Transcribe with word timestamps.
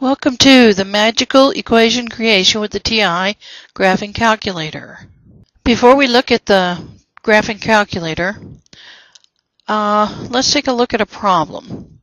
Welcome 0.00 0.36
to 0.36 0.74
the 0.74 0.84
magical 0.84 1.50
equation 1.50 2.06
creation 2.06 2.60
with 2.60 2.70
the 2.70 2.78
TI 2.78 3.36
graphing 3.74 4.14
calculator. 4.14 5.08
Before 5.64 5.96
we 5.96 6.06
look 6.06 6.30
at 6.30 6.46
the 6.46 6.86
graphing 7.24 7.60
calculator, 7.60 8.40
uh, 9.66 10.28
let's 10.30 10.52
take 10.52 10.68
a 10.68 10.72
look 10.72 10.94
at 10.94 11.00
a 11.00 11.06
problem. 11.06 12.00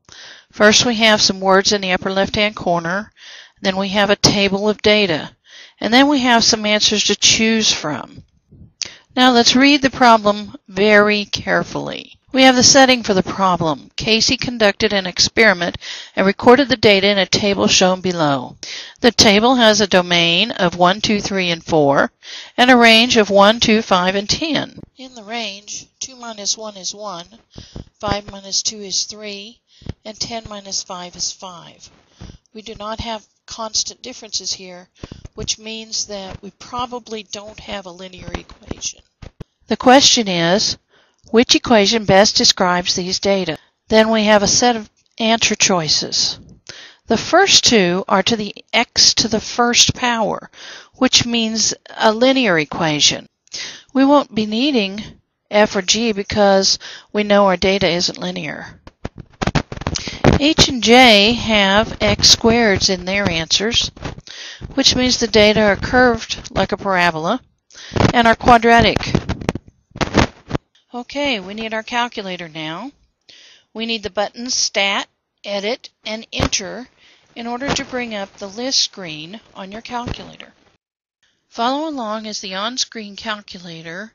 First 0.51 0.85
we 0.85 0.95
have 0.95 1.21
some 1.21 1.39
words 1.39 1.71
in 1.71 1.79
the 1.79 1.93
upper 1.93 2.11
left 2.11 2.35
hand 2.35 2.57
corner, 2.57 3.13
then 3.61 3.77
we 3.77 3.87
have 3.87 4.09
a 4.09 4.17
table 4.17 4.67
of 4.67 4.81
data, 4.81 5.33
and 5.79 5.93
then 5.93 6.09
we 6.09 6.19
have 6.19 6.43
some 6.43 6.65
answers 6.65 7.05
to 7.05 7.15
choose 7.15 7.71
from. 7.71 8.25
Now 9.15 9.31
let's 9.31 9.55
read 9.55 9.81
the 9.81 9.89
problem 9.89 10.57
very 10.67 11.23
carefully. 11.23 12.19
We 12.35 12.43
have 12.43 12.57
the 12.57 12.63
setting 12.63 13.01
for 13.01 13.13
the 13.13 13.23
problem. 13.23 13.91
Casey 13.95 14.35
conducted 14.35 14.91
an 14.91 15.07
experiment 15.07 15.77
and 16.17 16.27
recorded 16.27 16.67
the 16.67 16.75
data 16.75 17.07
in 17.07 17.17
a 17.17 17.25
table 17.25 17.65
shown 17.67 18.01
below. 18.01 18.57
The 18.99 19.13
table 19.13 19.55
has 19.55 19.79
a 19.79 19.87
domain 19.87 20.51
of 20.51 20.75
1, 20.75 20.99
2, 20.99 21.21
3, 21.21 21.49
and 21.49 21.63
4, 21.63 22.11
and 22.57 22.69
a 22.69 22.75
range 22.75 23.15
of 23.15 23.29
1, 23.29 23.61
2, 23.61 23.81
5, 23.81 24.15
and 24.15 24.29
10. 24.29 24.81
In 24.97 25.15
the 25.15 25.23
range, 25.23 25.87
2 26.01 26.17
minus 26.17 26.57
1 26.57 26.75
is 26.75 26.93
1, 26.93 27.25
5 28.01 28.29
minus 28.29 28.61
2 28.63 28.81
is 28.81 29.05
3, 29.05 29.61
and 30.03 30.19
10 30.19 30.43
minus 30.49 30.83
5 30.83 31.15
is 31.15 31.31
5. 31.31 31.89
We 32.53 32.61
do 32.61 32.75
not 32.75 32.99
have 32.99 33.25
constant 33.45 34.01
differences 34.01 34.51
here, 34.51 34.89
which 35.35 35.57
means 35.57 36.07
that 36.07 36.41
we 36.43 36.51
probably 36.51 37.23
don't 37.23 37.61
have 37.61 37.85
a 37.85 37.91
linear 37.91 38.33
equation. 38.33 38.99
The 39.67 39.77
question 39.77 40.27
is, 40.27 40.77
which 41.31 41.55
equation 41.55 42.05
best 42.05 42.35
describes 42.35 42.95
these 42.95 43.19
data? 43.19 43.57
Then 43.87 44.09
we 44.09 44.23
have 44.25 44.43
a 44.43 44.47
set 44.47 44.75
of 44.75 44.89
answer 45.17 45.55
choices. 45.55 46.39
The 47.07 47.17
first 47.17 47.63
two 47.63 48.03
are 48.07 48.23
to 48.23 48.35
the 48.35 48.55
x 48.73 49.13
to 49.15 49.27
the 49.27 49.39
first 49.39 49.93
power, 49.93 50.49
which 50.95 51.25
means 51.25 51.73
a 51.95 52.11
linear 52.11 52.57
equation. 52.57 53.27
We 53.93 54.03
won't 54.03 54.33
be 54.33 54.45
needing 54.45 55.03
f 55.51 55.75
or 55.75 55.81
g 55.81 56.11
because 56.11 56.79
we 57.13 57.23
know 57.23 57.45
our 57.45 57.57
data 57.57 57.87
isn't 57.87 58.17
linear. 58.17 58.81
H 60.39 60.67
and 60.67 60.83
J 60.83 61.31
have 61.33 61.97
x 62.01 62.35
squareds 62.35 62.89
in 62.89 63.05
their 63.05 63.29
answers, 63.29 63.89
which 64.73 64.95
means 64.95 65.19
the 65.19 65.27
data 65.27 65.61
are 65.61 65.77
curved 65.77 66.51
like 66.51 66.73
a 66.73 66.77
parabola 66.77 67.39
and 68.13 68.27
are 68.27 68.35
quadratic. 68.35 69.13
Okay, 70.95 71.41
we 71.41 71.53
need 71.53 71.73
our 71.73 71.83
calculator 71.83 72.47
now. 72.47 72.89
We 73.73 73.85
need 73.85 74.01
the 74.01 74.09
buttons 74.09 74.55
Stat, 74.55 75.09
Edit, 75.43 75.89
and 76.05 76.25
Enter 76.31 76.87
in 77.35 77.47
order 77.47 77.67
to 77.73 77.83
bring 77.83 78.15
up 78.15 78.37
the 78.37 78.47
list 78.47 78.79
screen 78.79 79.41
on 79.53 79.73
your 79.73 79.81
calculator. 79.81 80.53
Follow 81.49 81.89
along 81.89 82.27
as 82.27 82.39
the 82.39 82.55
on-screen 82.55 83.17
calculator 83.17 84.13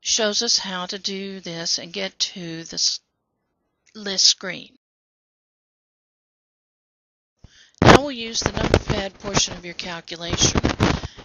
shows 0.00 0.40
us 0.40 0.58
how 0.58 0.86
to 0.86 1.00
do 1.00 1.40
this 1.40 1.78
and 1.78 1.92
get 1.92 2.16
to 2.20 2.62
the 2.62 2.98
list 3.96 4.26
screen. 4.26 4.78
Now 7.82 8.02
we'll 8.02 8.12
use 8.12 8.38
the 8.38 8.52
number 8.52 8.78
pad 8.78 9.18
portion 9.18 9.56
of 9.56 9.64
your 9.64 9.74
calculation 9.74 10.60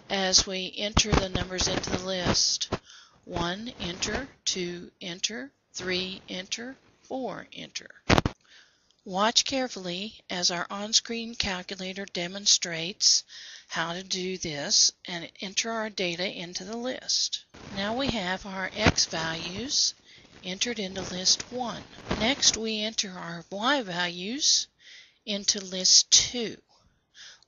as 0.09 0.47
we 0.47 0.73
enter 0.75 1.11
the 1.11 1.29
numbers 1.29 1.67
into 1.67 1.91
the 1.91 2.03
list. 2.03 2.69
1, 3.25 3.73
enter, 3.79 4.27
2, 4.45 4.91
enter, 5.01 5.51
3, 5.73 6.21
enter, 6.27 6.75
4, 7.03 7.47
enter. 7.53 7.89
Watch 9.05 9.45
carefully 9.45 10.23
as 10.29 10.51
our 10.51 10.67
on-screen 10.69 11.35
calculator 11.35 12.05
demonstrates 12.05 13.23
how 13.67 13.93
to 13.93 14.03
do 14.03 14.37
this 14.37 14.91
and 15.05 15.29
enter 15.41 15.71
our 15.71 15.89
data 15.89 16.25
into 16.25 16.63
the 16.63 16.77
list. 16.77 17.43
Now 17.75 17.95
we 17.95 18.07
have 18.07 18.45
our 18.45 18.71
x 18.75 19.05
values 19.05 19.93
entered 20.43 20.79
into 20.79 21.01
list 21.01 21.51
1. 21.51 21.83
Next 22.19 22.57
we 22.57 22.81
enter 22.81 23.11
our 23.11 23.45
y 23.49 23.81
values 23.81 24.67
into 25.25 25.59
list 25.59 26.11
2. 26.11 26.61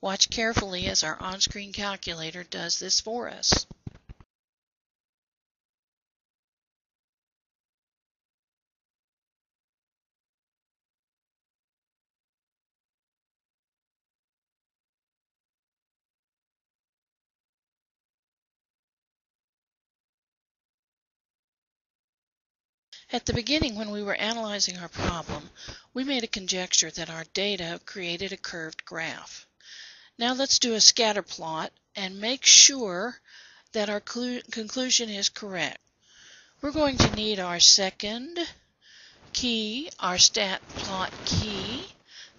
Watch 0.01 0.29
carefully 0.29 0.87
as 0.87 1.03
our 1.03 1.21
on-screen 1.21 1.73
calculator 1.73 2.43
does 2.43 2.79
this 2.79 3.01
for 3.01 3.29
us. 3.29 3.65
At 23.15 23.25
the 23.25 23.33
beginning, 23.33 23.75
when 23.75 23.91
we 23.91 24.03
were 24.03 24.15
analyzing 24.15 24.77
our 24.77 24.89
problem, 24.89 25.49
we 25.93 26.03
made 26.03 26.25
a 26.25 26.27
conjecture 26.27 26.91
that 26.91 27.09
our 27.09 27.23
data 27.33 27.79
created 27.85 28.33
a 28.33 28.37
curved 28.37 28.83
graph. 28.83 29.47
Now 30.17 30.33
let's 30.33 30.59
do 30.59 30.73
a 30.73 30.81
scatter 30.81 31.21
plot 31.21 31.71
and 31.95 32.19
make 32.19 32.45
sure 32.45 33.21
that 33.71 33.89
our 33.89 34.01
conclusion 34.01 35.07
is 35.09 35.29
correct. 35.29 35.79
We're 36.59 36.73
going 36.73 36.97
to 36.97 37.15
need 37.15 37.39
our 37.39 37.61
second 37.61 38.37
key, 39.31 39.91
our 39.97 40.17
stat 40.17 40.61
plot 40.67 41.13
key, 41.23 41.85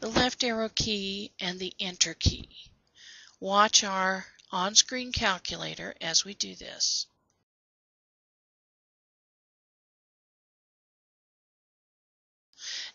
the 0.01 0.11
left 0.11 0.45
arrow 0.45 0.69
key, 0.69 1.33
and 1.41 1.59
the 1.59 1.73
enter 1.81 2.13
key. 2.13 2.51
Watch 3.41 3.83
our 3.83 4.27
on-screen 4.53 5.13
calculator 5.13 5.95
as 6.03 6.27
we 6.27 6.35
do 6.35 6.55
this. 6.55 7.07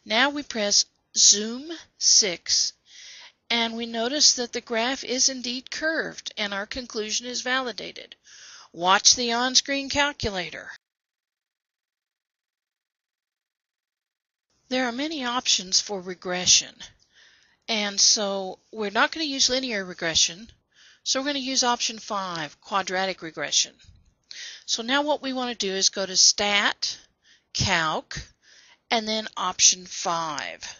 Now 0.05 0.29
we 0.29 0.43
press 0.43 0.85
Zoom 1.15 1.71
6 1.99 2.73
and 3.49 3.75
we 3.75 3.85
notice 3.85 4.33
that 4.33 4.53
the 4.53 4.61
graph 4.61 5.03
is 5.03 5.29
indeed 5.29 5.69
curved 5.69 6.33
and 6.37 6.53
our 6.53 6.65
conclusion 6.65 7.27
is 7.27 7.41
validated. 7.41 8.15
Watch 8.73 9.15
the 9.15 9.33
on-screen 9.33 9.89
calculator. 9.89 10.71
There 14.69 14.87
are 14.87 14.93
many 14.93 15.25
options 15.25 15.81
for 15.81 16.01
regression 16.01 16.75
and 17.67 17.99
so 17.99 18.59
we're 18.71 18.89
not 18.89 19.11
going 19.11 19.25
to 19.25 19.31
use 19.31 19.49
linear 19.49 19.85
regression 19.85 20.51
so 21.03 21.19
we're 21.19 21.25
going 21.25 21.35
to 21.35 21.41
use 21.41 21.63
option 21.63 21.97
5, 21.97 22.61
quadratic 22.61 23.21
regression. 23.21 23.75
So 24.65 24.83
now 24.83 25.01
what 25.01 25.21
we 25.21 25.33
want 25.33 25.51
to 25.51 25.67
do 25.67 25.73
is 25.73 25.89
go 25.89 26.05
to 26.05 26.15
Stat, 26.15 26.97
Calc, 27.53 28.21
and 28.91 29.07
then 29.07 29.27
option 29.37 29.85
5. 29.85 30.79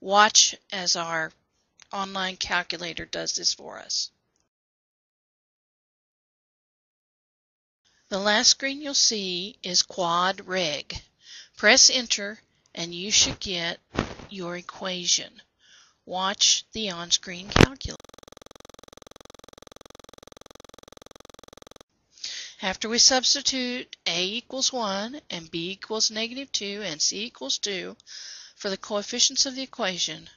Watch 0.00 0.54
as 0.72 0.96
our 0.96 1.32
online 1.92 2.36
calculator 2.36 3.04
does 3.04 3.34
this 3.34 3.52
for 3.52 3.78
us. 3.78 4.10
The 8.08 8.18
last 8.18 8.48
screen 8.48 8.80
you'll 8.80 8.94
see 8.94 9.58
is 9.62 9.82
Quad 9.82 10.46
Reg. 10.46 11.02
Press 11.56 11.90
enter 11.90 12.40
and 12.74 12.94
you 12.94 13.10
should 13.10 13.40
get 13.40 13.78
your 14.30 14.56
equation. 14.56 15.42
Watch 16.06 16.64
the 16.72 16.90
on-screen 16.90 17.48
calculator. 17.48 17.99
After 22.62 22.90
we 22.90 22.98
substitute 22.98 23.96
a 24.04 24.22
equals 24.22 24.70
1 24.70 25.22
and 25.30 25.50
b 25.50 25.70
equals 25.70 26.10
negative 26.10 26.52
2 26.52 26.82
and 26.84 27.00
c 27.00 27.24
equals 27.24 27.56
2 27.56 27.96
for 28.54 28.68
the 28.68 28.76
coefficients 28.76 29.46
of 29.46 29.54
the 29.54 29.62
equation, 29.62 30.28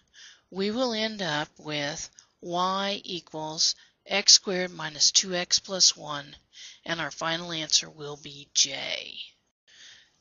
we 0.49 0.71
will 0.71 0.93
end 0.93 1.21
up 1.21 1.49
with 1.59 2.09
y 2.39 3.01
equals 3.03 3.75
x 4.05 4.33
squared 4.33 4.71
minus 4.71 5.11
2x 5.11 5.61
plus 5.61 5.97
1, 5.97 6.37
and 6.85 7.01
our 7.01 7.11
final 7.11 7.51
answer 7.51 7.89
will 7.89 8.15
be 8.15 8.47
J. 8.53 9.19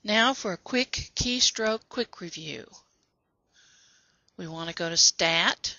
Now 0.03 0.35
for 0.35 0.53
a 0.53 0.57
quick 0.57 1.13
keystroke 1.15 1.89
quick 1.89 2.21
review. 2.21 2.69
We 4.37 4.49
want 4.49 4.71
to 4.71 4.75
go 4.75 4.89
to 4.89 4.97
Stat, 4.97 5.77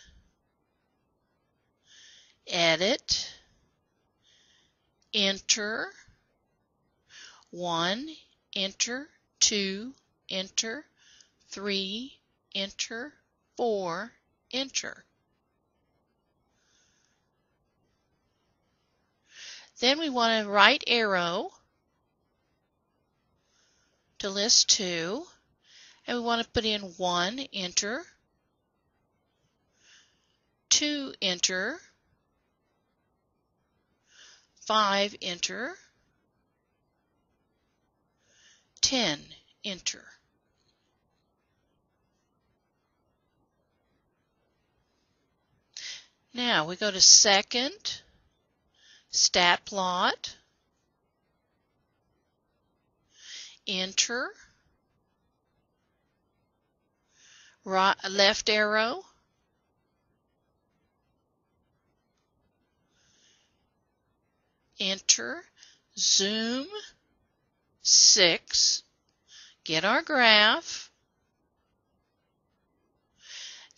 Edit, 2.47 3.29
Enter, 5.13 5.93
1, 7.53 8.09
enter, 8.55 9.07
2, 9.41 9.93
enter, 10.31 10.83
3, 11.49 12.19
enter, 12.55 13.13
4, 13.57 14.11
enter. 14.51 15.05
Then 19.79 19.99
we 19.99 20.09
want 20.09 20.47
a 20.47 20.49
right 20.49 20.83
arrow 20.87 21.51
to 24.17 24.31
list 24.31 24.71
2, 24.71 25.23
and 26.07 26.17
we 26.17 26.23
want 26.23 26.41
to 26.41 26.49
put 26.49 26.65
in 26.65 26.81
1, 26.81 27.39
enter, 27.53 28.03
2, 30.69 31.13
enter. 31.21 31.79
5, 34.61 35.15
enter. 35.21 35.77
10, 38.93 39.19
enter. 39.65 40.03
Now 46.31 46.65
we 46.67 46.75
go 46.75 46.91
to 46.91 47.01
second, 47.01 48.01
stat 49.09 49.65
plot, 49.65 50.35
enter, 53.67 54.29
right, 57.65 57.95
left 58.07 58.47
arrow, 58.47 59.05
enter, 64.79 65.41
zoom, 65.97 66.67
6, 67.83 68.83
get 69.63 69.85
our 69.85 70.01
graph. 70.01 70.89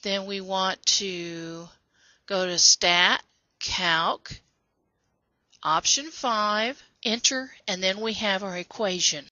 Then 0.03 0.25
we 0.27 0.39
want 0.39 0.85
to 0.85 1.67
go 2.27 2.45
to 2.45 2.57
Stat, 2.59 3.23
Calc, 3.59 4.31
Option 5.63 6.11
5, 6.11 6.83
Enter, 7.03 7.51
and 7.67 7.81
then 7.81 7.99
we 7.99 8.13
have 8.13 8.43
our 8.43 8.57
equation. 8.57 9.25